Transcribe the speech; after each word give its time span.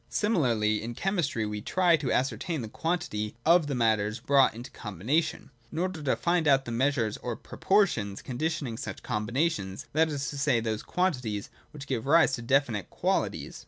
Similarly, 0.09 0.81
in 0.81 0.95
chemistry, 0.95 1.45
we 1.45 1.61
try 1.61 1.95
to 1.97 2.11
ascertain 2.11 2.63
the 2.63 2.67
quantity 2.67 3.35
of 3.45 3.67
the 3.67 3.75
matters 3.75 4.19
brought 4.19 4.55
into 4.55 4.71
combination, 4.71 5.51
in 5.71 5.77
order 5.77 6.01
to 6.01 6.15
find 6.15 6.47
out 6.47 6.65
the 6.65 6.71
measures 6.71 7.17
or 7.17 7.35
pro 7.35 7.59
portions 7.59 8.23
conditioning 8.23 8.77
such 8.77 9.03
combinations, 9.03 9.85
that 9.93 10.09
is 10.09 10.27
to 10.31 10.39
say, 10.39 10.59
those 10.59 10.81
quantities 10.81 11.51
which 11.69 11.85
give 11.85 12.07
rise 12.07 12.33
to 12.33 12.41
definite 12.41 12.89
qualities. 12.89 13.59